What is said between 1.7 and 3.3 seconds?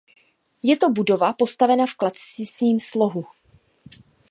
v klasicistním slohu.